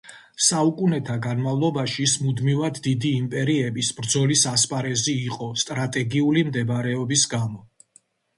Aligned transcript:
საუკუნეთა 0.43 1.17
განმავლობაში 1.25 2.01
ის 2.09 2.15
მუდმივად 2.27 2.79
დიდი 2.87 3.11
იმპერიების 3.17 3.91
ბრძოლის 3.99 4.47
ასპარეზი 4.53 5.15
იყო 5.29 5.51
სტრატეგიული 5.67 6.47
მდებარეობის 6.51 7.29
გამო 7.37 7.63